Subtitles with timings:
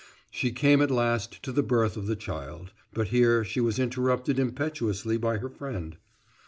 [0.31, 4.39] She came at last to the birth of the child, but here she was interrupted
[4.39, 5.95] impetuously by her friend.